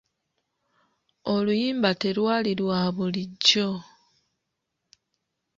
[1.33, 3.69] Oluyimba telwali lwa bulijjo.